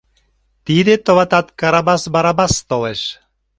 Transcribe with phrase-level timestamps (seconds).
[0.65, 3.01] Тиде, товат, Карабас Барабас толеш.